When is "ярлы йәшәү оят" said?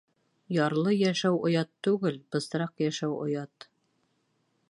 0.53-1.69